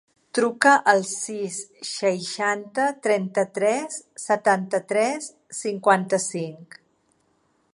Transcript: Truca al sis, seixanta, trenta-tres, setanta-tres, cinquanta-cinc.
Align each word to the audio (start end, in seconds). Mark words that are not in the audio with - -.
Truca 0.35 0.69
al 0.91 1.01
sis, 1.09 1.57
seixanta, 1.89 2.87
trenta-tres, 3.03 3.99
setanta-tres, 4.25 5.29
cinquanta-cinc. 5.59 6.81